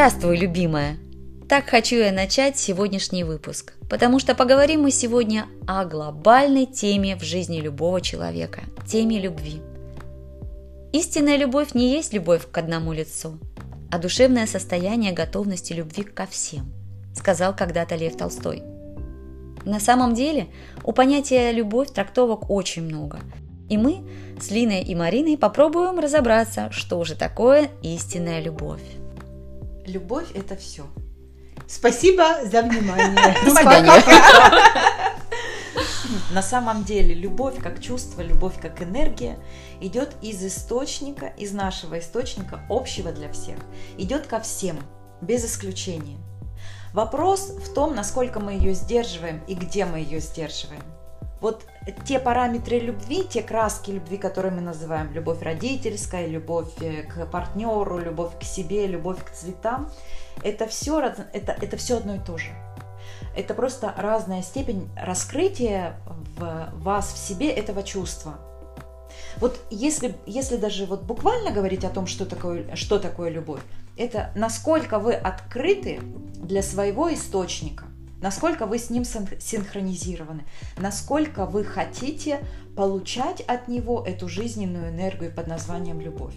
Здравствуй, 0.00 0.38
любимая! 0.38 0.96
Так 1.46 1.68
хочу 1.68 1.96
я 1.96 2.10
начать 2.10 2.56
сегодняшний 2.56 3.22
выпуск, 3.22 3.74
потому 3.90 4.18
что 4.18 4.34
поговорим 4.34 4.80
мы 4.80 4.92
сегодня 4.92 5.44
о 5.66 5.84
глобальной 5.84 6.64
теме 6.64 7.16
в 7.16 7.22
жизни 7.22 7.60
любого 7.60 8.00
человека– 8.00 8.62
теме 8.88 9.20
любви. 9.20 9.60
Истинная 10.94 11.36
любовь 11.36 11.74
не 11.74 11.92
есть 11.92 12.14
любовь 12.14 12.50
к 12.50 12.56
одному 12.56 12.94
лицу, 12.94 13.38
а 13.90 13.98
душевное 13.98 14.46
состояние 14.46 15.12
готовности 15.12 15.74
любви 15.74 16.02
ко 16.02 16.24
всем, 16.24 16.72
сказал 17.14 17.54
когда-то 17.54 17.94
Лев 17.94 18.16
Толстой. 18.16 18.62
На 19.66 19.80
самом 19.80 20.14
деле 20.14 20.46
у 20.82 20.92
понятия 20.92 21.52
«любовь» 21.52 21.92
трактовок 21.92 22.48
очень 22.48 22.84
много, 22.84 23.20
и 23.68 23.76
мы 23.76 24.08
с 24.40 24.50
Линой 24.50 24.80
и 24.80 24.94
Мариной 24.94 25.36
попробуем 25.36 25.98
разобраться, 25.98 26.70
что 26.70 27.04
же 27.04 27.16
такое 27.16 27.68
истинная 27.82 28.40
любовь. 28.40 28.80
Любовь– 29.86 30.28
это 30.34 30.56
все. 30.56 30.86
Спасибо 31.66 32.44
за 32.44 32.62
внимание. 32.62 33.36
На 36.30 36.42
самом 36.42 36.84
деле 36.84 37.14
любовь 37.14 37.60
как 37.62 37.80
чувство, 37.80 38.22
любовь 38.22 38.60
как 38.60 38.82
энергия 38.82 39.38
идет 39.80 40.14
из 40.22 40.44
источника, 40.44 41.26
из 41.26 41.52
нашего 41.52 41.98
источника, 41.98 42.60
общего 42.68 43.12
для 43.12 43.30
всех. 43.32 43.58
Идет 43.98 44.26
ко 44.26 44.40
всем, 44.40 44.78
без 45.20 45.44
исключения. 45.44 46.18
Вопрос 46.92 47.50
в 47.50 47.72
том, 47.72 47.94
насколько 47.94 48.40
мы 48.40 48.54
ее 48.54 48.74
сдерживаем 48.74 49.42
и 49.46 49.54
где 49.54 49.84
мы 49.84 49.98
ее 49.98 50.20
сдерживаем. 50.20 50.82
Вот 51.40 51.64
те 52.06 52.18
параметры 52.18 52.78
любви, 52.78 53.24
те 53.24 53.42
краски 53.42 53.92
любви, 53.92 54.18
которые 54.18 54.52
мы 54.52 54.60
называем 54.60 55.12
любовь 55.12 55.42
родительская, 55.42 56.26
любовь 56.26 56.68
э, 56.80 57.02
к 57.02 57.26
партнеру, 57.26 57.98
любовь 57.98 58.38
к 58.38 58.42
себе, 58.42 58.86
любовь 58.86 59.24
к 59.24 59.30
цветам, 59.30 59.90
это 60.42 60.66
все, 60.66 61.00
это, 61.00 61.56
это 61.60 61.76
все 61.76 61.96
одно 61.96 62.16
и 62.16 62.18
то 62.18 62.36
же. 62.36 62.50
Это 63.36 63.54
просто 63.54 63.94
разная 63.96 64.42
степень 64.42 64.88
раскрытия 64.96 65.96
в 66.36 66.70
вас, 66.74 67.12
в 67.12 67.18
себе 67.18 67.50
этого 67.50 67.82
чувства. 67.82 68.34
Вот 69.38 69.58
если, 69.70 70.14
если 70.26 70.56
даже 70.56 70.86
вот 70.86 71.02
буквально 71.02 71.50
говорить 71.50 71.84
о 71.84 71.90
том, 71.90 72.06
что 72.06 72.26
такое, 72.26 72.74
что 72.76 72.98
такое 72.98 73.30
любовь, 73.30 73.60
это 73.96 74.30
насколько 74.34 74.98
вы 74.98 75.14
открыты 75.14 76.00
для 76.34 76.62
своего 76.62 77.12
источника, 77.12 77.84
насколько 78.20 78.66
вы 78.66 78.78
с 78.78 78.90
ним 78.90 79.04
синхронизированы, 79.04 80.44
насколько 80.76 81.46
вы 81.46 81.64
хотите 81.64 82.40
получать 82.76 83.40
от 83.42 83.68
него 83.68 84.04
эту 84.06 84.28
жизненную 84.28 84.90
энергию 84.90 85.32
под 85.34 85.46
названием 85.46 86.00
любовь. 86.00 86.34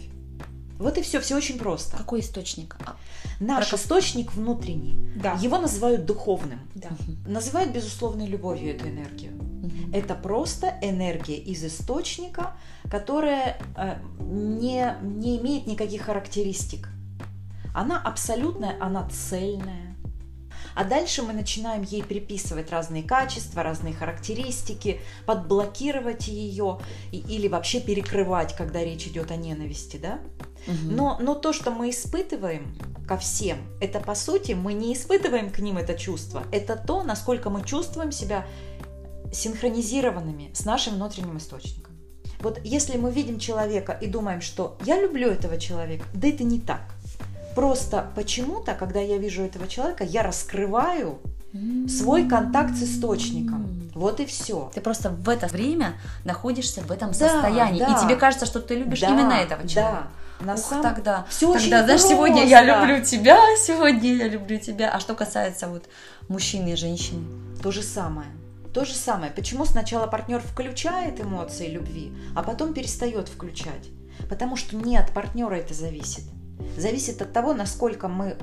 Вот 0.80 0.98
и 0.98 1.02
все, 1.02 1.22
все 1.22 1.38
очень 1.38 1.58
просто. 1.58 1.96
Какой 1.96 2.20
источник? 2.20 2.76
А, 2.86 2.98
Наш 3.40 3.70
Про... 3.70 3.78
источник 3.78 4.34
внутренний. 4.34 5.12
Да. 5.16 5.34
Его 5.34 5.60
называют 5.60 6.06
духовным. 6.06 6.60
Да. 6.76 6.90
Называют 7.26 7.72
безусловной 7.72 8.26
любовью 8.26 8.76
эту 8.76 8.90
энергию. 8.90 9.34
Угу. 9.38 9.94
Это 9.94 10.16
просто 10.16 10.78
энергия 10.82 11.38
из 11.38 11.64
источника, 11.64 12.54
которая 12.90 13.58
э, 13.78 13.96
не, 14.20 14.96
не 15.02 15.38
имеет 15.38 15.68
никаких 15.68 16.02
характеристик. 16.02 16.90
Она 17.74 18.02
абсолютная, 18.02 18.76
она 18.82 19.08
цельная 19.10 19.93
а 20.76 20.84
дальше 20.84 21.22
мы 21.24 21.34
начинаем 21.34 21.84
ей 21.84 22.04
приписывать 22.04 22.72
разные 22.72 23.04
качества, 23.04 23.64
разные 23.64 23.94
характеристики, 23.94 25.02
подблокировать 25.26 26.28
ее 26.28 26.80
или 27.12 27.48
вообще 27.48 27.80
перекрывать, 27.80 28.56
когда 28.56 28.84
речь 28.84 29.08
идет 29.08 29.32
о 29.32 29.36
ненависти, 29.36 29.98
да? 29.98 30.20
Угу. 30.68 30.92
Но, 30.92 31.18
но 31.20 31.36
то, 31.36 31.54
что 31.54 31.72
мы 31.72 31.90
испытываем 31.90 32.76
ко 33.08 33.18
всем, 33.18 33.58
это 33.82 34.00
по 34.00 34.16
сути 34.16 34.54
мы 34.54 34.74
не 34.74 34.94
испытываем 34.94 35.52
к 35.52 35.60
ним 35.60 35.78
это 35.78 35.94
чувство. 35.94 36.44
Это 36.52 36.76
то, 36.76 37.04
насколько 37.04 37.50
мы 37.50 37.64
чувствуем 37.64 38.12
себя 38.12 38.46
синхронизированными 39.32 40.52
с 40.54 40.66
нашим 40.66 40.96
внутренним 40.96 41.38
источником. 41.38 41.94
Вот 42.40 42.60
если 42.64 42.98
мы 42.98 43.12
видим 43.12 43.40
человека 43.40 43.94
и 43.94 44.08
думаем, 44.08 44.42
что 44.42 44.78
я 44.86 45.02
люблю 45.02 45.30
этого 45.30 45.58
человека, 45.58 46.06
да 46.14 46.28
это 46.28 46.44
не 46.44 46.60
так. 46.60 46.93
Просто 47.56 48.10
почему-то, 48.16 48.74
когда 48.74 49.00
я 49.00 49.18
вижу 49.18 49.44
этого 49.44 49.68
человека, 49.68 50.04
я 50.04 50.24
раскрываю 50.24 51.20
свой 51.88 52.28
контакт 52.28 52.76
с 52.76 52.84
источником. 52.84 53.92
Вот 53.94 54.20
и 54.20 54.26
все. 54.26 54.72
Ты 54.74 54.82
просто 54.82 55.10
в 55.10 55.30
это 55.30 55.48
время 55.48 55.94
находишься 56.26 56.82
в 56.82 56.92
этом 56.92 57.14
состоянии, 57.14 57.80
да, 57.80 57.96
и 57.96 58.04
тебе 58.04 58.16
кажется, 58.16 58.48
что 58.48 58.60
ты 58.60 58.76
любишь 58.76 59.02
да, 59.02 59.10
именно 59.10 59.34
этого 59.34 59.68
человека. 59.68 60.08
Да. 60.40 60.46
На 60.46 60.54
Ух, 60.56 60.60
сам... 60.60 60.82
тогда, 60.82 61.26
все 61.30 61.54
тогда, 61.54 61.60
очень 61.60 61.70
знаешь, 61.70 61.88
просто. 61.88 62.08
сегодня 62.10 62.46
я 62.46 62.64
люблю 62.64 63.06
тебя, 63.06 63.40
сегодня 63.58 64.16
я 64.16 64.28
люблю 64.28 64.58
тебя. 64.58 64.90
А 64.92 65.00
что 65.00 65.14
касается 65.14 65.68
вот 65.68 65.86
мужчины 66.28 66.74
и 66.74 66.76
женщины? 66.76 67.24
То 67.62 67.72
же 67.72 67.84
самое. 67.84 68.28
То 68.74 68.84
же 68.84 68.96
самое. 68.96 69.32
Почему 69.32 69.64
сначала 69.66 70.08
партнер 70.08 70.42
включает 70.42 71.22
эмоции 71.22 71.68
любви, 71.68 72.12
а 72.36 72.42
потом 72.42 72.74
перестает 72.74 73.30
включать? 73.30 73.90
Потому 74.28 74.58
что 74.58 74.76
не 74.76 74.98
от 74.98 75.12
партнера 75.14 75.54
это 75.54 75.76
зависит 75.76 76.24
зависит 76.78 77.22
от 77.22 77.34
того, 77.34 77.54
насколько 77.54 78.08
мы 78.08 78.38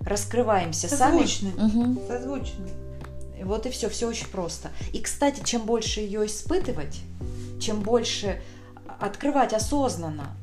раскрываемся 0.00 0.88
Созвучны. 0.88 1.52
сами. 1.52 1.92
Угу. 1.92 2.02
Созвучны. 2.08 2.68
Вот 3.42 3.66
и 3.66 3.70
все, 3.70 3.88
все 3.88 4.08
очень 4.08 4.28
просто. 4.28 4.70
И, 4.92 5.00
кстати, 5.00 5.42
чем 5.44 5.62
больше 5.62 6.00
ее 6.00 6.26
испытывать, 6.26 7.00
чем 7.60 7.80
больше 7.80 8.40
открывать 9.00 9.52
осознанно, 9.52 10.36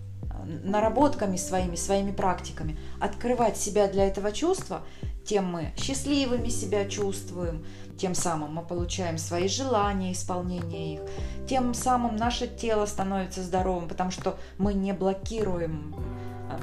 наработками 0.64 1.38
своими, 1.38 1.76
своими 1.76 2.12
практиками, 2.12 2.78
открывать 3.00 3.58
себя 3.58 3.88
для 3.88 4.08
этого 4.08 4.32
чувства, 4.32 4.82
тем 5.26 5.46
мы 5.46 5.72
счастливыми 5.78 6.50
себя 6.50 6.86
чувствуем, 6.86 7.66
тем 7.98 8.16
самым 8.16 8.56
мы 8.56 8.64
получаем 8.64 9.18
свои 9.18 9.48
желания, 9.48 10.12
исполнение 10.12 10.96
их, 10.96 11.02
тем 11.48 11.74
самым 11.74 12.16
наше 12.16 12.48
тело 12.48 12.86
становится 12.86 13.44
здоровым, 13.44 13.88
потому 13.88 14.12
что 14.12 14.38
мы 14.58 14.74
не 14.74 14.94
блокируем 14.94 15.96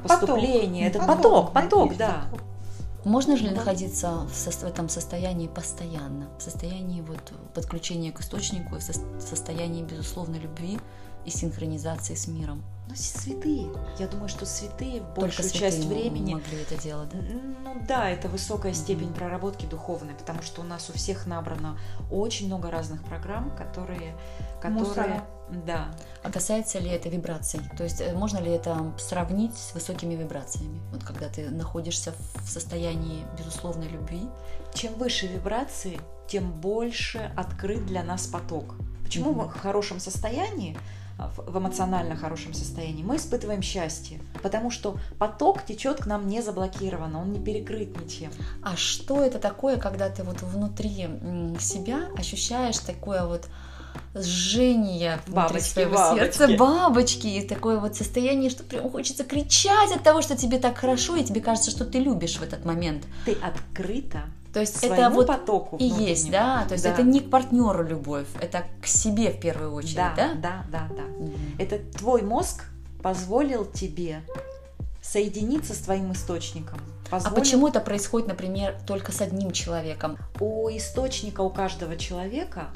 поступление. 0.03 0.91
Поток. 0.91 1.03
Это 1.09 1.15
поток, 1.17 1.53
поток, 1.53 1.97
да. 1.97 2.25
Можно 3.05 3.37
же 3.37 3.45
ли 3.45 3.51
находиться 3.51 4.27
в, 4.31 4.35
со- 4.35 4.51
в 4.51 4.65
этом 4.65 4.89
состоянии 4.89 5.47
постоянно, 5.47 6.29
в 6.39 6.43
состоянии 6.43 7.01
вот 7.01 7.33
подключения 7.55 8.13
к 8.13 8.21
источнику, 8.21 8.77
в 8.77 8.83
со- 8.83 8.93
состоянии 9.21 9.83
безусловной 9.83 10.41
любви 10.41 10.79
и 11.25 11.31
синхронизации 11.31 12.15
с 12.17 12.27
миром? 12.27 12.63
Ну, 12.89 12.95
святые. 12.97 13.69
Я 13.99 14.09
думаю, 14.09 14.29
что 14.29 14.47
святые 14.47 15.01
большую 15.01 15.49
Только 15.49 15.59
часть 15.59 15.85
времени 15.85 16.35
могли 16.35 16.61
это 16.63 16.77
делать, 16.83 17.09
да? 17.11 17.19
Ну 17.65 17.83
да, 17.87 18.11
это 18.11 18.29
высокая 18.29 18.73
степень 18.75 19.13
проработки 19.13 19.67
духовной, 19.67 20.15
потому 20.15 20.43
что 20.43 20.63
у 20.63 20.65
нас 20.65 20.91
у 20.91 20.93
всех 20.95 21.27
набрано 21.27 21.79
очень 22.11 22.47
много 22.47 22.71
разных 22.71 23.03
программ, 23.05 23.51
которые, 23.57 24.17
которые, 24.61 24.73
Мусора. 24.81 25.25
Да. 25.51 25.91
А 26.23 26.31
касается 26.31 26.79
ли 26.79 26.91
это 26.91 27.09
вибраций? 27.09 27.61
То 27.77 27.85
есть 27.85 28.01
э, 28.01 28.13
можно 28.15 28.39
ли 28.39 28.51
это 28.51 28.93
сравнить 28.99 29.57
с 29.57 29.75
высокими 29.75 30.15
вибрациями? 30.15 30.81
Вот 30.93 31.05
когда 31.05 31.29
ты 31.29 31.49
находишься 31.51 32.15
в 32.35 32.49
состоянии 32.49 33.25
безусловной 33.39 33.89
любви. 33.89 34.23
Чем 34.75 34.95
выше 34.95 35.27
вибрации, 35.27 36.01
тем 36.29 36.53
больше 36.53 37.33
открыт 37.37 37.87
для 37.87 38.03
нас 38.03 38.27
поток. 38.27 38.75
Почему 39.03 39.33
мы 39.33 39.49
в 39.49 39.59
хорошем 39.59 40.01
состоянии, 40.01 40.77
в 41.19 41.51
в 41.51 41.59
эмоционально 41.59 42.15
хорошем 42.15 42.55
состоянии, 42.55 43.03
мы 43.03 43.17
испытываем 43.17 43.63
счастье, 43.63 44.21
потому 44.43 44.71
что 44.71 44.99
поток 45.19 45.65
течет 45.65 46.03
к 46.03 46.07
нам 46.07 46.29
не 46.29 46.43
заблокированно, 46.43 47.21
он 47.21 47.33
не 47.33 47.41
перекрыт 47.41 47.99
ничем. 48.01 48.31
А 48.63 48.77
что 48.77 49.23
это 49.25 49.39
такое, 49.39 49.79
когда 49.79 50.09
ты 50.11 50.23
вот 50.23 50.43
внутри 50.43 51.09
себя 51.59 52.09
ощущаешь 52.17 52.79
такое 52.79 53.25
вот 53.25 53.49
внутри 54.15 55.21
Бабочки, 55.29 55.69
своего 55.69 55.95
бабочки. 55.95 56.25
сердца, 56.37 56.57
бабочки, 56.57 57.27
и 57.27 57.47
такое 57.47 57.79
вот 57.79 57.97
состояние, 57.97 58.51
что 58.51 58.65
прям 58.65 58.91
хочется 58.91 59.25
кричать 59.25 59.93
от 59.95 60.03
того, 60.03 60.23
что 60.23 60.37
тебе 60.37 60.59
так 60.59 60.77
хорошо, 60.79 61.17
и 61.17 61.25
тебе 61.25 61.41
кажется, 61.41 61.71
что 61.71 61.85
ты 61.85 61.99
любишь 61.99 62.37
в 62.37 62.43
этот 62.43 62.65
момент. 62.65 63.05
Ты 63.25 63.33
открыта 63.33 64.23
То 64.53 64.61
есть 64.61 64.83
это 64.83 65.11
вот 65.11 65.27
потоку 65.27 65.77
и 65.77 65.85
есть, 65.85 66.31
да? 66.31 66.65
То 66.67 66.73
есть 66.73 66.85
Да. 66.85 66.91
это 66.91 67.03
не 67.03 67.21
к 67.21 67.31
партнеру 67.31 67.85
любовь, 67.85 68.27
это 68.41 68.65
к 68.83 68.87
себе 68.87 69.31
в 69.31 69.41
первую 69.41 69.73
очередь, 69.75 69.97
да, 69.97 70.15
да? 70.17 70.35
да, 70.35 70.65
да, 70.73 70.89
да. 70.97 71.03
Мгм. 71.03 71.33
Это 71.59 71.79
твой 71.99 72.23
мозг 72.23 72.65
позволил 73.03 73.65
тебе 73.67 74.23
соединиться 75.03 75.75
с 75.75 75.79
твоим 75.79 76.13
источником. 76.13 76.81
А 77.07 77.11
Позволил- 77.13 77.37
почему 77.37 77.69
это 77.69 77.81
происходит, 77.81 78.29
например, 78.29 78.77
только 78.87 79.13
с 79.13 79.21
одним 79.23 79.53
человеком? 79.53 80.19
у 80.41 80.69
источника 80.69 81.41
у 81.41 81.51
каждого 81.51 81.97
человека, 81.97 82.69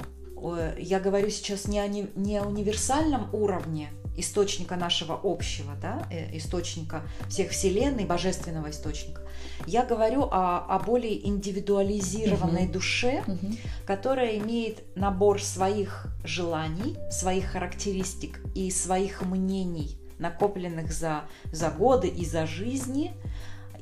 я 0.77 0.99
говорю 0.99 1.29
сейчас 1.29 1.67
не 1.67 1.79
о, 1.79 1.87
не, 1.87 2.37
о 2.37 2.43
универсальном 2.45 3.29
уровне 3.33 3.89
источника 4.15 4.75
нашего 4.75 5.19
общего, 5.23 5.71
да, 5.81 6.05
э, 6.11 6.37
источника 6.37 7.01
всех 7.29 7.49
вселенной, 7.51 8.05
божественного 8.05 8.69
источника. 8.69 9.21
Я 9.65 9.83
говорю 9.85 10.23
о, 10.31 10.65
о 10.69 10.79
более 10.79 11.27
индивидуализированной 11.27 12.63
Мгм. 12.63 12.71
душе, 12.71 13.23
Мгм. 13.25 13.57
которая 13.85 14.37
имеет 14.37 14.83
набор 14.95 15.41
своих 15.41 16.07
желаний, 16.23 16.95
своих 17.09 17.45
характеристик 17.45 18.39
и 18.55 18.69
своих 18.69 19.23
мнений, 19.23 19.97
накопленных 20.19 20.91
за, 20.91 21.23
за 21.51 21.69
годы 21.69 22.07
и 22.07 22.25
за 22.25 22.45
жизни. 22.45 23.13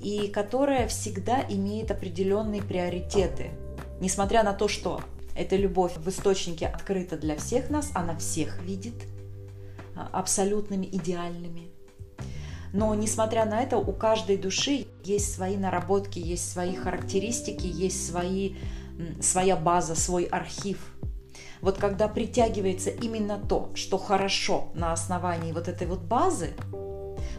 и 0.04 0.30
которая 0.30 0.88
всегда 0.88 1.46
имеет 1.48 1.92
определенные 1.92 2.64
приоритеты. 2.64 3.52
Несмотря 4.00 4.42
на 4.42 4.52
то, 4.54 4.68
что 4.68 5.02
эта 5.36 5.56
любовь 5.56 5.98
в 5.98 6.08
источнике 6.10 6.68
открыта 6.68 7.18
для 7.18 7.36
всех 7.38 7.70
нас, 7.70 7.92
она 7.94 8.18
всех 8.18 8.62
видит 8.62 8.96
а, 9.96 10.10
абсолютными 10.12 10.86
идеальными. 10.86 11.70
Но 12.74 12.96
несмотря 12.96 13.46
на 13.46 13.62
это, 13.62 13.78
у 13.78 13.92
каждой 13.92 14.38
души 14.38 14.88
есть 15.04 15.34
свои 15.34 15.58
наработки, 15.58 16.20
есть 16.20 16.50
свои 16.50 16.76
характеристики, 16.76 17.68
есть 17.68 18.10
свои, 18.10 18.56
своя 19.22 19.58
база, 19.58 19.96
свой 19.96 20.24
архив. 20.24 20.78
Вот 21.60 21.78
когда 21.78 22.08
притягивается 22.08 22.90
именно 22.90 23.38
то, 23.38 23.72
что 23.76 23.98
хорошо 23.98 24.70
на 24.74 24.94
основании 24.94 25.52
вот 25.52 25.68
этой 25.68 25.86
вот 25.86 26.00
базы, 26.00 26.54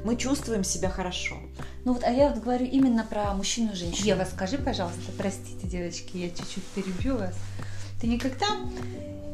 мы 0.05 0.17
чувствуем 0.17 0.65
себя 0.65 0.91
хорошо. 0.91 1.37
Ну 1.85 1.95
вот, 1.95 2.05
а 2.05 2.11
я 2.11 2.29
вот 2.31 2.43
говорю 2.43 2.67
именно 2.67 3.05
про 3.05 3.33
мужчину 3.35 3.73
и 3.73 3.77
женщину. 3.77 4.07
Ева, 4.07 4.25
скажи, 4.25 4.59
пожалуйста, 4.59 5.13
простите, 5.17 5.67
девочки, 5.67 6.17
я 6.17 6.29
чуть-чуть 6.29 6.65
перебью 6.75 7.17
вас. 7.17 7.35
Ты 8.03 8.09
никогда 8.09 8.47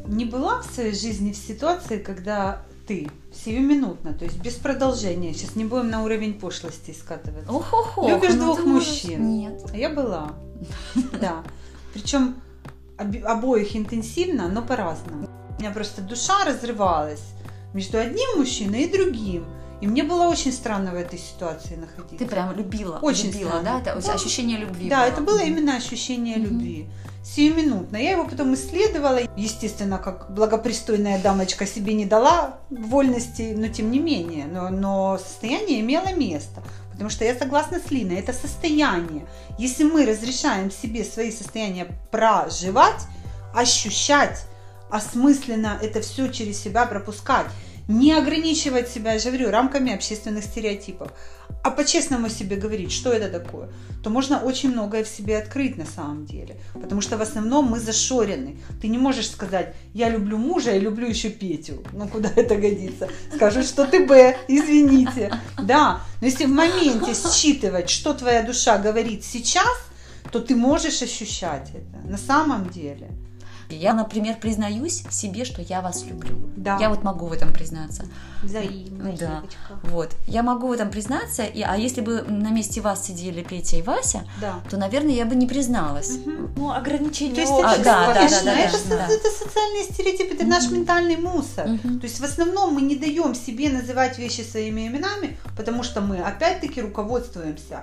не 0.06 0.26
была 0.26 0.61
в 0.61 0.67
своей 0.67 0.93
жизни 0.93 1.32
в 1.32 1.37
ситуации, 1.38 1.97
когда 1.97 2.61
ты 2.87 3.09
сиюминутно, 3.32 4.12
то 4.12 4.26
есть 4.26 4.37
без 4.43 4.56
продолжения. 4.56 5.32
Сейчас 5.32 5.56
не 5.56 5.65
будем 5.65 5.88
на 5.88 6.05
уровень 6.05 6.35
пошлости 6.35 6.91
скатываться. 6.91 7.50
Ох, 7.50 7.73
ох, 7.73 8.06
Любишь 8.06 8.35
ну 8.35 8.44
двух 8.44 8.67
мужчин? 8.67 9.23
можешь- 9.23 9.65
Нет. 9.65 9.70
А 9.73 9.76
я 9.76 9.88
была. 9.88 10.32
Да. 11.19 11.43
Причем 11.94 12.37
обоих 12.99 13.75
интенсивно, 13.75 14.49
но 14.49 14.61
по-разному. 14.61 15.31
У 15.56 15.62
меня 15.62 15.70
просто 15.70 16.03
душа 16.03 16.44
разрывалась 16.44 17.23
между 17.73 17.97
одним 17.97 18.37
мужчиной 18.37 18.82
и 18.82 18.93
другим. 18.93 19.47
И 19.80 19.86
мне 19.86 20.02
было 20.02 20.25
очень 20.28 20.52
странно 20.52 20.90
в 20.90 20.94
этой 20.96 21.19
ситуации 21.19 21.76
находиться. 21.76 22.19
Ты 22.19 22.26
прям 22.26 22.56
любила, 22.56 22.98
Очень 23.00 23.28
любила, 23.28 23.48
странно. 23.50 23.82
да? 23.84 23.92
Это 23.92 24.06
Да. 24.06 24.12
ощущение 24.14 24.58
любви. 24.58 24.88
Да, 24.88 25.06
это 25.06 25.20
было 25.20 25.38
именно 25.38 25.76
ощущение 25.76 26.36
Мгм. 26.36 26.44
любви. 26.46 26.86
Сиюминутно. 27.25 27.96
Я 27.98 28.12
его 28.12 28.25
потом 28.25 28.54
исследовала. 28.54 29.20
Естественно, 29.36 29.98
как 29.98 30.30
благопристойная 30.32 31.20
дамочка 31.20 31.66
себе 31.66 31.92
не 31.94 32.06
дала 32.06 32.58
вольности, 32.70 33.54
но 33.56 33.69
тем 33.69 33.90
не 33.90 33.98
менее. 34.00 34.46
Но, 34.46 34.70
но 34.70 35.19
состояние 35.19 35.81
имело 35.81 36.12
место. 36.14 36.62
Потому 36.90 37.10
что 37.10 37.24
я 37.24 37.34
согласна 37.36 37.78
с 37.86 37.90
Линой, 37.92 38.16
это 38.16 38.32
состояние. 38.32 39.26
Если 39.58 39.84
мы 39.84 40.04
разрешаем 40.06 40.70
себе 40.72 41.04
свои 41.04 41.31
состояния 41.31 41.86
проживать, 42.10 43.02
ощущать, 43.54 44.44
осмысленно 44.90 45.78
это 45.82 46.00
все 46.00 46.28
через 46.28 46.60
себя 46.60 46.86
пропускать, 46.86 47.46
не 47.88 48.12
ограничивать 48.12 48.88
себя, 48.88 49.14
я 49.14 49.19
же 49.19 49.31
говорю, 49.31 49.50
рамками 49.50 49.94
общественных 49.94 50.44
стереотипов, 50.44 51.11
а 51.64 51.70
по-честному 51.70 52.29
себе 52.29 52.56
говорить, 52.56 52.93
что 52.93 53.11
это 53.11 53.29
такое, 53.31 53.70
то 54.05 54.11
можно 54.11 54.38
очень 54.38 54.70
многое 54.70 55.02
в 55.02 55.08
себе 55.08 55.38
открыть 55.38 55.76
на 55.76 55.87
самом 55.87 56.26
деле. 56.26 56.56
Потому 56.75 57.00
что 57.00 57.17
в 57.17 57.23
основном 57.23 57.64
мы 57.64 57.81
зашорены. 57.81 58.58
Ты 58.81 58.88
не 58.88 58.99
можешь 58.99 59.31
сказать, 59.31 59.75
я 59.94 60.08
люблю 60.11 60.37
мужа 60.38 60.73
и 60.73 60.79
люблю 60.79 61.08
еще 61.08 61.31
Петю. 61.31 61.82
Ну, 61.93 62.06
куда 62.06 62.31
это 62.37 62.56
годится? 62.56 63.08
Скажут, 63.35 63.64
что 63.64 63.87
ты 63.87 64.06
Б, 64.06 64.37
извините. 64.49 65.32
Да, 65.61 66.02
но 66.20 66.26
если 66.26 66.44
в 66.44 66.50
моменте 66.50 67.14
считывать, 67.14 67.91
что 67.91 68.14
твоя 68.14 68.43
душа 68.43 68.79
говорит 68.79 69.25
сейчас, 69.25 69.76
то 70.31 70.41
ты 70.41 70.55
можешь 70.55 71.02
ощущать 71.02 71.70
это 71.70 72.06
на 72.06 72.19
самом 72.19 72.69
деле. 72.69 73.08
Я, 73.70 73.93
например, 73.94 74.37
признаюсь 74.41 75.05
себе, 75.11 75.44
что 75.44 75.62
я 75.62 75.81
вас 75.81 76.05
люблю. 76.05 76.37
Да. 76.56 76.79
Я 76.81 76.88
вот 76.88 77.03
могу 77.03 77.26
в 77.26 77.32
этом 77.32 77.53
признаться. 77.53 78.05
Взаимно, 78.43 79.12
Да. 79.12 79.17
девочка. 79.41 79.59
Вот. 79.85 80.11
Я 80.26 80.43
могу 80.43 80.69
в 80.69 80.73
этом 80.73 80.91
признаться, 80.91 81.44
и, 81.44 81.62
а 81.62 81.76
если 81.76 82.00
бы 82.00 82.23
на 82.23 82.50
месте 82.50 82.81
вас 82.81 83.05
сидели 83.06 83.43
Петя 83.43 83.76
и 83.76 83.82
Вася, 83.82 84.23
Да. 84.41 84.61
то, 84.70 84.76
наверное, 84.76 85.12
я 85.12 85.25
бы 85.26 85.35
не 85.35 85.47
призналась. 85.47 86.17
Мгм. 86.19 86.53
Ну, 86.56 86.73
ограничения 86.73 87.35
То 87.35 87.41
есть 87.41 87.53
А, 87.53 87.75
это, 87.75 87.85
да, 87.85 88.06
да, 88.09 88.15
конечно, 88.15 88.44
да, 88.44 88.55
да, 88.55 88.61
это, 88.61 88.79
да, 88.88 88.97
да. 88.97 89.15
это 89.15 89.31
социальные 89.31 89.85
стереотипы, 89.85 90.35
это 90.35 90.44
наш 90.47 90.70
ментальный 90.70 91.17
мусор. 91.17 91.69
Мгм. 91.69 92.00
То 92.00 92.06
есть 92.06 92.20
в 92.20 92.25
основном 92.25 92.75
мы 92.75 92.82
не 92.82 92.97
даем 92.97 93.35
себе 93.35 93.69
называть 93.70 94.19
вещи 94.19 94.41
своими 94.41 94.87
именами, 94.88 95.37
потому 95.56 95.82
что 95.82 96.00
мы 96.00 96.19
опять-таки 96.19 96.81
руководствуемся 96.81 97.82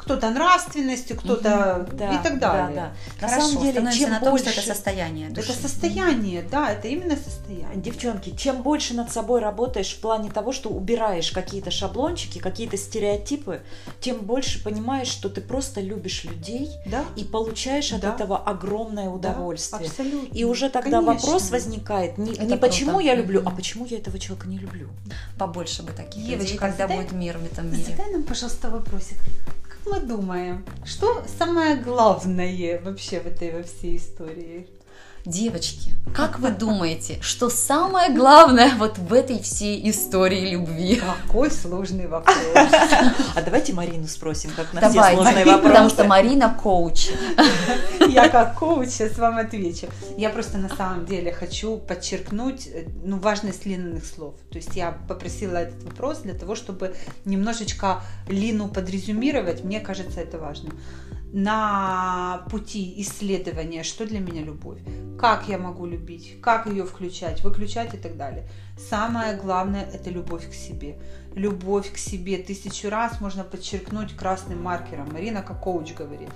кто-то 0.00 0.30
нравственностью, 0.30 1.16
кто-то 1.16 1.86
Да, 1.92 2.14
и 2.14 2.22
так 2.22 2.38
далее. 2.38 2.74
да, 2.74 2.82
да. 2.82 2.92
На 3.20 3.28
Хорошо, 3.28 3.48
самом 3.48 3.62
деле, 3.62 3.92
чем 3.92 4.10
на 4.10 4.20
том, 4.20 4.30
больше... 4.30 4.50
что 4.50 4.60
это 4.60 4.74
состояние 4.74 5.26
Это 5.28 5.36
души. 5.36 5.52
состояние, 5.52 6.42
да, 6.50 6.70
это 6.72 6.88
именно 6.88 7.16
состояние. 7.16 7.76
Девчонки, 7.76 8.34
чем 8.36 8.62
больше 8.62 8.94
над 8.94 9.12
собой 9.12 9.40
работаешь 9.40 9.92
в 9.94 10.00
плане 10.00 10.30
того, 10.30 10.52
что 10.52 10.70
убираешь 10.70 11.30
какие-то 11.32 11.70
шаблончики, 11.70 12.38
какие-то 12.38 12.76
стереотипы, 12.76 13.60
тем 14.00 14.18
больше 14.20 14.62
понимаешь, 14.64 15.08
что 15.08 15.28
ты 15.28 15.40
просто 15.40 15.80
любишь 15.80 16.24
людей 16.24 16.70
Да, 16.86 17.04
и 17.16 17.24
получаешь 17.24 17.92
от 17.92 18.00
Да. 18.00 18.14
этого 18.14 18.38
огромное 18.38 19.04
да, 19.06 19.10
удовольствие. 19.10 19.88
абсолютно. 19.88 20.34
И 20.34 20.44
уже 20.44 20.70
тогда 20.70 20.98
Конечно. 21.02 21.12
вопрос 21.14 21.50
возникает 21.50 22.16
не, 22.18 22.32
Это 22.32 22.44
не 22.44 22.56
почему 22.56 22.92
круто. 22.92 23.04
я 23.04 23.14
люблю, 23.14 23.42
а 23.44 23.50
почему 23.50 23.84
я 23.86 23.98
этого 23.98 24.18
человека 24.18 24.48
не 24.48 24.58
люблю. 24.58 24.88
Побольше 25.38 25.82
бы 25.82 25.92
таких 25.92 26.22
людей, 26.22 26.36
Евочка, 26.36 26.58
когда 26.58 26.84
задай- 26.86 26.96
будет 26.96 27.12
мир 27.12 27.38
в 27.38 27.44
этом 27.44 27.70
мире. 27.70 27.84
Задай 27.84 28.10
нам, 28.12 28.22
пожалуйста, 28.22 28.70
вопросик. 28.70 29.18
Мы 29.86 30.00
думаем, 30.00 30.64
что 30.84 31.24
самое 31.38 31.76
главное 31.76 32.78
вообще 32.78 33.20
в 33.20 33.26
этой 33.26 33.52
во 33.52 33.62
всей 33.62 33.96
истории? 33.96 34.68
Девочки, 35.26 35.92
как 36.14 36.38
вы 36.38 36.50
думаете, 36.50 37.18
что 37.20 37.50
самое 37.50 38.10
главное 38.10 38.72
вот 38.78 38.96
в 38.96 39.12
этой 39.12 39.40
всей 39.42 39.88
истории 39.90 40.52
любви? 40.52 40.96
Какой 41.26 41.50
сложный 41.50 42.06
вопрос. 42.06 42.36
А 42.52 43.42
давайте 43.44 43.74
Марину 43.74 44.08
спросим, 44.08 44.50
как 44.56 44.72
на 44.72 44.80
все 44.80 44.94
Давайте, 44.94 45.16
сложные 45.22 45.44
потому 45.44 45.68
вопросы. 45.68 45.94
что 45.94 46.04
Марина 46.04 46.58
коуч. 46.60 47.10
Я 48.08 48.28
как 48.30 48.58
коуч 48.58 48.88
сейчас 48.88 49.18
вам 49.18 49.36
отвечу. 49.36 49.88
Я 50.16 50.30
просто 50.30 50.56
на 50.56 50.70
самом 50.70 51.04
деле 51.04 51.32
хочу 51.32 51.76
подчеркнуть 51.76 52.66
э, 52.66 52.86
ну, 53.04 53.18
важность 53.18 53.66
Лининых 53.66 54.06
слов. 54.06 54.34
То 54.50 54.56
есть 54.56 54.74
я 54.74 54.92
попросила 55.06 55.58
этот 55.58 55.82
вопрос 55.84 56.18
для 56.18 56.34
того, 56.34 56.54
чтобы 56.54 56.94
немножечко 57.26 58.02
Лину 58.26 58.68
подрезюмировать. 58.68 59.64
Мне 59.64 59.80
кажется, 59.80 60.20
это 60.20 60.38
важно. 60.38 60.70
На 61.32 62.44
пути 62.50 62.94
исследования, 63.02 63.84
что 63.84 64.04
для 64.06 64.18
меня 64.18 64.42
любовь, 64.42 64.80
как 65.18 65.48
я 65.48 65.58
могу 65.58 65.86
любить, 65.86 66.40
как 66.40 66.66
ее 66.66 66.84
включать, 66.84 67.44
выключать 67.44 67.94
и 67.94 67.96
так 67.96 68.16
далее. 68.16 68.48
Самое 68.76 69.36
главное– 69.36 69.88
это 69.92 70.10
любовь 70.10 70.50
к 70.50 70.54
себе. 70.54 70.98
Любовь 71.34 71.92
к 71.92 71.98
себе 71.98 72.38
тысячу 72.38 72.88
раз 72.90 73.20
можно 73.20 73.44
подчеркнуть 73.44 74.16
красным 74.16 74.62
маркером. 74.62 75.12
Марина, 75.12 75.42
как 75.42 75.62
говорит 75.62 76.30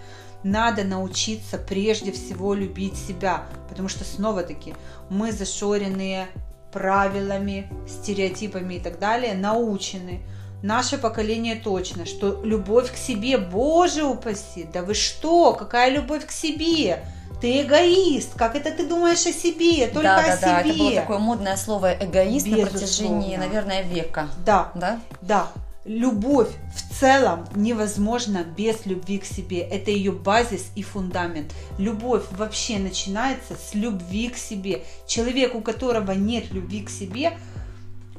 надо 0.44 0.84
научиться 0.84 1.58
прежде 1.58 2.12
всего 2.12 2.54
любить 2.54 2.96
себя, 2.96 3.46
потому 3.68 3.88
что 3.88 4.04
снова-таки 4.04 4.74
мы 5.08 5.32
зашоренные 5.32 6.28
правилами, 6.70 7.70
стереотипами 7.88 8.74
и 8.74 8.80
так 8.80 8.98
далее, 8.98 9.34
научены. 9.34 10.20
Наше 10.62 10.96
поколение 10.96 11.56
точно, 11.56 12.06
что 12.06 12.40
любовь 12.42 12.90
к 12.92 12.96
себе, 12.96 13.36
боже 13.38 14.04
упаси, 14.04 14.66
да 14.72 14.82
вы 14.82 14.94
что, 14.94 15.52
какая 15.52 15.90
любовь 15.90 16.26
к 16.26 16.30
себе? 16.30 17.04
Ты 17.40 17.62
эгоист, 17.62 18.34
как 18.36 18.54
это 18.54 18.70
ты 18.70 18.86
думаешь 18.86 19.26
о 19.26 19.32
себе, 19.32 19.88
только 19.88 20.02
да, 20.02 20.18
о 20.18 20.22
да, 20.22 20.36
да, 20.40 20.62
себе. 20.62 20.70
это 20.70 20.78
было 20.78 20.94
такое 20.94 21.18
модное 21.18 21.56
слово 21.56 21.92
эгоист 21.92 22.46
на 22.46 22.56
Безусловно. 22.56 22.78
протяжении, 22.78 23.36
наверное, 23.36 23.82
века. 23.82 24.28
Да, 24.46 24.72
Да? 24.74 25.00
Да, 25.20 25.48
любовь 25.84 26.48
в 26.74 26.98
целом 26.98 27.46
невозможна 27.54 28.44
без 28.44 28.86
любви 28.86 29.18
к 29.18 29.24
себе. 29.24 29.60
Это 29.60 29.90
ее 29.90 30.12
базис 30.12 30.70
и 30.74 30.82
фундамент. 30.82 31.52
Любовь 31.78 32.22
вообще 32.30 32.78
начинается 32.78 33.54
с 33.54 33.74
любви 33.74 34.28
к 34.28 34.36
себе. 34.36 34.82
Человек, 35.06 35.54
у 35.54 35.60
которого 35.60 36.12
нет 36.12 36.52
любви 36.52 36.82
к 36.82 36.90
себе, 36.90 37.36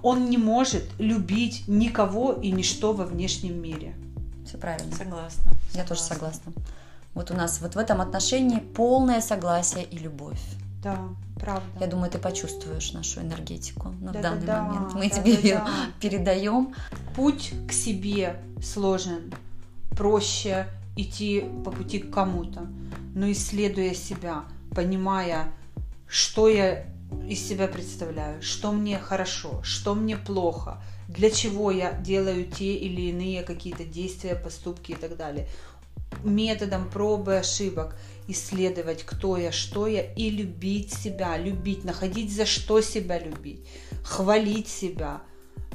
он 0.06 0.30
не 0.30 0.38
может 0.38 0.84
любить 1.00 1.64
никого 1.68 2.34
и 2.34 2.52
ничто 2.52 2.94
во 2.94 3.06
внешнем 3.06 3.60
мире. 3.60 3.96
Все 4.46 4.60
правильно. 4.60 4.96
Согласна. 4.96 5.52
Я 5.74 5.84
тоже 5.84 6.02
согласна. 6.02 6.54
Вот 7.16 7.32
у 7.32 7.34
нас 7.34 7.60
вот 7.60 7.74
в 7.74 7.78
этом 7.80 8.02
отношении 8.02 8.60
полное 8.60 9.20
согласие 9.20 9.84
и 9.84 9.98
любовь. 9.98 10.40
Да, 10.84 11.00
правда. 11.40 11.66
Я 11.80 11.88
думаю, 11.88 12.12
ты 12.12 12.20
почувствуешь 12.20 12.94
нашу 12.94 13.22
энергетику 13.22 13.96
ну, 14.00 14.10
в 14.10 14.12
данный 14.12 14.46
Да-да-да, 14.46 14.62
момент. 14.62 14.94
Мы 14.94 15.10
да-да-да. 15.10 15.22
тебе 15.22 15.34
ее 15.34 15.62
передаем. 16.00 16.76
Путь 17.16 17.54
к 17.68 17.72
себе 17.72 18.40
сложен. 18.62 19.34
Проще 19.98 20.68
идти 20.96 21.46
по 21.64 21.72
пути 21.72 21.98
к 21.98 22.14
кому-то. 22.14 22.68
Но 23.16 23.32
исследуя 23.32 23.96
себя, 23.96 24.44
понимая, 24.70 25.48
что 26.08 26.48
я 26.48 26.86
из 27.28 27.48
себя 27.48 27.68
представляю, 27.68 28.42
что 28.42 28.72
мне 28.72 29.00
хорошо, 29.00 29.62
что 29.64 29.96
мне 29.96 30.18
плохо, 30.18 30.82
для 31.08 31.30
чего 31.30 31.72
я 31.72 31.94
делаю 31.94 32.46
те 32.46 32.76
или 32.76 33.10
иные 33.10 33.44
какие-то 33.44 33.84
действия, 33.84 34.36
поступки 34.36 34.92
и 34.92 34.96
так 34.96 35.18
далее. 35.18 35.48
Методом 36.24 36.90
пробы 36.90 37.38
ошибок 37.38 37.96
исследовать, 38.28 39.04
кто 39.04 39.38
я, 39.38 39.52
что 39.52 39.88
я, 39.88 40.02
и 40.02 40.30
любить 40.30 40.94
себя, 40.94 41.38
любить, 41.38 41.84
находить 41.84 42.34
за 42.34 42.46
что 42.46 42.82
себя 42.82 43.20
любить, 43.20 43.66
хвалить 44.04 44.68
себя, 44.68 45.22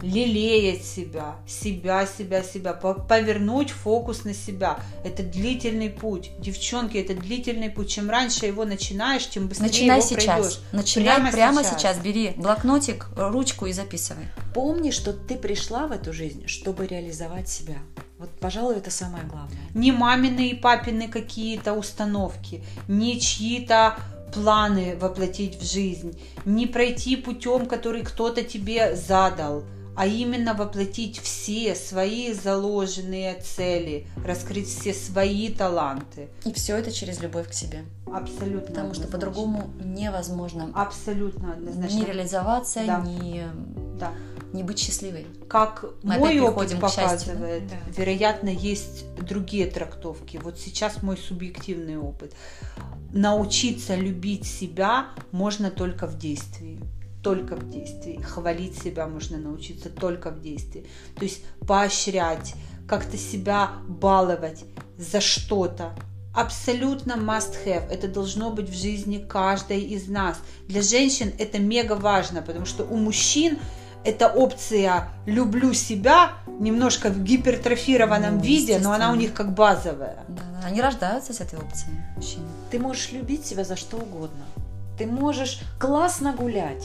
лелеять 0.02 0.84
себя, 0.84 1.36
себя, 1.46 2.06
себя, 2.06 2.42
себя, 2.42 2.72
повернуть 2.72 3.70
фокус 3.70 4.24
на 4.24 4.34
себя. 4.34 4.78
Это 5.04 5.22
длительный 5.22 5.90
путь. 5.90 6.30
Девчонки, 6.38 6.96
это 6.96 7.14
длительный 7.14 7.70
путь. 7.70 7.90
Чем 7.90 8.10
раньше 8.10 8.46
его 8.46 8.64
начинаешь, 8.64 9.28
тем 9.28 9.48
быстрее 9.48 9.66
Начинай 9.66 9.98
его 9.98 10.08
сейчас. 10.08 10.24
пройдешь. 10.24 10.60
Начинай 10.72 11.16
прямо, 11.16 11.32
прямо 11.32 11.64
сейчас. 11.64 11.78
сейчас. 11.78 11.98
Бери 11.98 12.32
блокнотик, 12.36 13.08
ручку 13.16 13.66
и 13.66 13.72
записывай. 13.72 14.24
Помни, 14.54 14.90
что 14.90 15.12
ты 15.12 15.36
пришла 15.36 15.86
в 15.86 15.92
эту 15.92 16.12
жизнь, 16.12 16.46
чтобы 16.46 16.86
реализовать 16.86 17.48
себя. 17.48 17.76
Вот, 18.18 18.30
пожалуй, 18.38 18.76
это 18.76 18.90
самое 18.90 19.24
главное. 19.24 19.58
Не 19.74 19.92
мамины 19.92 20.48
и 20.48 20.54
папины 20.54 21.08
какие-то 21.08 21.72
установки, 21.72 22.62
не 22.86 23.18
чьи-то 23.18 23.96
планы 24.34 24.96
воплотить 24.96 25.56
в 25.56 25.64
жизнь, 25.64 26.18
не 26.44 26.66
пройти 26.66 27.16
путем, 27.16 27.66
который 27.66 28.02
кто-то 28.02 28.42
тебе 28.42 28.94
задал– 28.94 29.64
а 29.96 30.06
именно 30.06 30.54
воплотить 30.54 31.18
все 31.18 31.74
свои 31.74 32.32
заложенные 32.32 33.34
цели, 33.40 34.06
раскрыть 34.24 34.68
все 34.68 34.94
свои 34.94 35.52
таланты. 35.52 36.28
И 36.44 36.52
все 36.52 36.76
это 36.76 36.92
через 36.92 37.20
любовь 37.20 37.48
к 37.48 37.52
себе. 37.52 37.84
Абсолютно. 38.06 38.66
Потому 38.66 38.94
что 38.94 39.06
по-другому 39.08 39.70
невозможно. 39.82 40.70
Абсолютно 40.74 41.52
однозначно. 41.52 41.96
Не 41.96 42.04
реализоваться, 42.04 42.80
да. 42.86 43.00
не, 43.00 43.44
да. 43.98 44.12
не 44.52 44.62
быть 44.62 44.78
счастливой. 44.78 45.26
Как 45.48 45.84
Мы 46.02 46.18
мой 46.18 46.38
опыт 46.40 46.78
показывает, 46.80 47.68
да? 47.68 47.76
вероятно, 47.96 48.48
есть 48.48 49.04
другие 49.16 49.66
трактовки. 49.66 50.40
Вот 50.42 50.58
сейчас 50.58 51.02
мой 51.02 51.16
субъективный 51.16 51.98
опыт. 51.98 52.32
Научиться 53.12 53.96
любить 53.96 54.46
себя 54.46 55.08
можно 55.32 55.70
только 55.70 56.06
в 56.06 56.16
действии 56.16 56.80
только 57.22 57.56
в 57.56 57.68
действии. 57.70 58.20
Хвалить 58.22 58.80
себя 58.80 59.06
можно 59.06 59.38
научиться 59.38 59.90
только 59.90 60.30
в 60.30 60.40
действии. 60.40 60.86
То 61.16 61.24
есть 61.24 61.42
поощрять, 61.66 62.54
как-то 62.88 63.16
себя 63.16 63.70
баловать 63.86 64.64
за 64.98 65.20
что-то. 65.20 65.94
Абсолютно 66.34 67.12
must 67.12 67.54
have. 67.64 67.88
Это 67.90 68.08
должно 68.08 68.50
быть 68.50 68.68
в 68.68 68.74
жизни 68.74 69.18
каждой 69.18 69.80
из 69.80 70.08
нас. 70.08 70.38
Для 70.68 70.82
женщин 70.82 71.32
это 71.38 71.58
мега 71.58 71.94
важно, 71.94 72.42
потому 72.42 72.66
что 72.66 72.84
у 72.84 72.96
мужчин 72.96 73.58
эта 74.04 74.28
опция 74.28 75.08
«люблю 75.26 75.74
себя» 75.74 76.32
немножко 76.46 77.10
в 77.10 77.22
гипертрофированном 77.22 78.36
ну, 78.36 78.42
виде, 78.42 78.78
но 78.78 78.92
она 78.92 79.12
у 79.12 79.14
них 79.14 79.34
как 79.34 79.54
базовая. 79.54 80.24
Да, 80.28 80.42
да, 80.60 80.66
они 80.66 80.80
рождаются 80.80 81.32
с 81.32 81.40
этой 81.40 81.58
опцией, 81.58 81.96
мужчины. 82.16 82.46
Ты 82.70 82.78
можешь 82.78 83.12
любить 83.12 83.46
себя 83.46 83.64
за 83.64 83.76
что 83.76 83.98
угодно. 83.98 84.44
Ты 85.00 85.06
можешь 85.06 85.60
классно 85.78 86.34
гулять, 86.34 86.84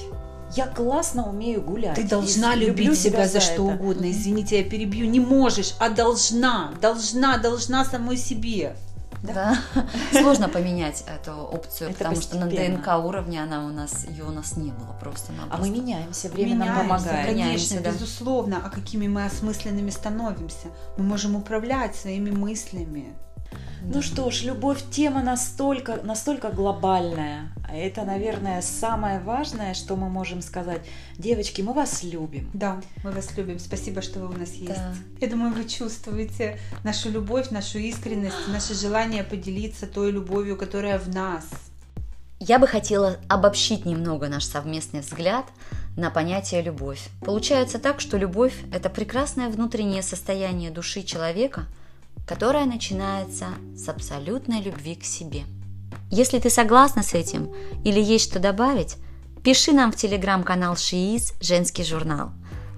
я 0.55 0.67
классно 0.67 1.27
умею 1.27 1.62
гулять. 1.62 1.95
Ты 1.95 2.07
должна 2.07 2.55
любить 2.55 2.98
себя 2.98 3.27
за, 3.27 3.34
за 3.34 3.41
что 3.41 3.53
это. 3.53 3.63
угодно. 3.63 4.10
Извините, 4.10 4.60
я 4.60 4.63
перебью. 4.63 5.05
Не 5.05 5.19
можешь, 5.19 5.74
а 5.79 5.89
должна. 5.89 6.72
Должна, 6.79 7.38
должна 7.39 7.84
самой 7.84 8.15
себе. 8.15 8.77
Да. 9.22 9.57
да. 9.74 9.86
Сложно 10.22 10.48
поменять 10.48 11.03
эту 11.07 11.34
опцию, 11.34 11.89
Это 11.89 11.98
потому 11.98 12.22
что 12.22 12.38
на 12.38 12.45
ДНК 12.45 12.88
уровне 13.03 13.43
она 13.43 13.65
у 13.65 13.69
нас, 13.69 14.05
ее 14.07 14.24
у 14.24 14.31
нас 14.31 14.55
не 14.55 14.72
было 14.72 14.95
просто. 15.01 15.34
А 15.50 15.57
мы 15.57 15.69
меняемся, 15.69 16.29
время 16.29 16.53
меняемся, 16.53 16.74
нам 16.74 16.88
помогает. 16.88 17.27
Конечно, 17.27 17.81
да. 17.81 17.91
безусловно. 17.91 18.62
А 18.63 18.69
какими 18.69 19.10
мы 19.10 19.25
осмысленными 19.25 19.89
становимся? 19.89 20.67
Мы 20.98 21.03
можем 21.03 21.36
управлять 21.36 21.98
своими 21.98 22.31
мыслями. 22.31 23.13
Ну 23.87 24.01
что 24.01 24.31
ж, 24.31 24.43
любовь 24.43 24.81
тема 24.89 25.21
настолько, 25.21 25.99
настолько 26.03 26.49
глобальная. 26.49 27.51
Это, 27.71 28.03
наверное, 28.03 28.61
самое 28.61 29.19
важное, 29.19 29.75
что 29.75 29.95
мы 29.95 30.09
можем 30.09 30.41
сказать. 30.41 30.81
Девочки, 31.17 31.61
мы 31.61 31.73
вас 31.73 32.03
любим. 32.03 32.49
Да, 32.53 32.81
мы 33.03 33.11
вас 33.11 33.37
любим. 33.37 33.59
Спасибо, 33.59 34.01
что 34.01 34.19
вы 34.19 34.33
у 34.33 34.37
нас 34.37 34.53
есть. 34.53 34.75
Да. 34.75 34.95
Я 35.21 35.27
думаю, 35.27 35.53
вы 35.53 35.65
чувствуете 35.65 36.57
нашу 36.83 37.11
любовь, 37.11 37.51
нашу 37.51 37.77
искренность, 37.77 38.35
наше 38.47 38.73
желание 38.73 39.23
поделиться 39.23 39.85
той 39.85 40.11
любовью, 40.11 40.57
которая 40.57 40.97
в 40.97 41.07
нас. 41.09 41.45
Я 42.39 42.59
бы 42.59 42.67
хотела 42.67 43.17
обобщить 43.29 43.85
немного 43.85 44.27
наш 44.29 44.45
совместный 44.45 45.01
взгляд 45.01 45.45
на 45.95 46.09
понятие 46.09 46.63
любовь. 46.63 47.07
Получается 47.21 47.77
так, 47.77 48.01
что 48.01 48.17
любовь– 48.17 48.55
это 48.73 48.89
прекрасное 48.89 49.49
внутреннее 49.49 50.01
состояние 50.01 50.71
души 50.71 51.03
человека– 51.03 51.65
которая 52.25 52.65
начинается 52.65 53.48
с 53.75 53.88
абсолютной 53.88 54.62
любви 54.62 54.96
к 54.96 55.03
себе. 55.03 55.44
Если 56.12 56.39
ты 56.39 56.50
согласна 56.50 57.03
с 57.03 57.13
этим 57.13 57.51
или 57.84 58.00
есть 58.00 58.29
что 58.29 58.39
добавить, 58.39 58.98
пиши 59.44 59.72
нам 59.72 59.91
в 59.91 59.96
телеграм-канал 59.96 60.77
ШИИС 60.77 61.34
«Женский 61.41 61.84
журнал». 61.84 62.32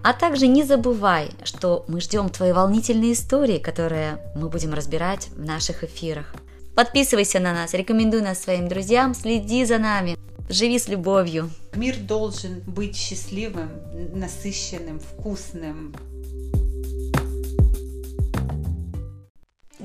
А 0.04 0.14
также 0.14 0.48
не 0.48 0.64
забывай, 0.64 1.32
что 1.44 1.84
мы 1.88 2.00
ждем 2.00 2.30
твои 2.30 2.54
волнительные 2.54 3.14
истории, 3.14 3.58
которые 3.58 4.20
мы 4.36 4.48
будем 4.50 4.74
разбирать 4.74 5.30
в 5.36 5.44
наших 5.44 5.84
эфирах. 5.84 6.34
Подписывайся 6.76 7.40
на 7.40 7.54
нас, 7.54 7.74
рекомендуй 7.74 8.22
нас 8.22 8.40
своим 8.40 8.68
друзьям, 8.68 9.14
следи 9.14 9.66
за 9.66 9.80
нами, 9.80 10.18
живи 10.48 10.80
с 10.80 10.88
любовью. 10.88 11.50
Мир 11.74 11.98
должен 11.98 12.62
быть 12.62 12.96
счастливым, 12.96 13.70
насыщенным, 14.14 15.00
вкусным, 15.00 15.96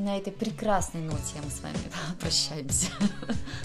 на 0.02 0.18
этой 0.18 0.32
прекрасной 0.32 1.02
ноте 1.02 1.37
мы 1.44 1.50
с 1.50 1.61
вами 1.62 1.76
прощаемся. 2.21 2.88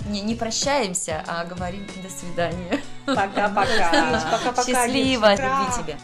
Не, 0.08 0.22
не 0.22 0.36
прощаемся, 0.36 1.24
а 1.27 1.44
говорим 1.46 1.88
до 2.03 2.10
свидания. 2.10 2.82
Пока-пока. 3.06 4.22
Счастливо, 4.65 5.32
люби 5.32 5.84
тебя. 5.84 5.98